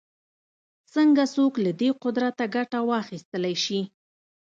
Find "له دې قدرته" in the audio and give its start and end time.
1.65-2.43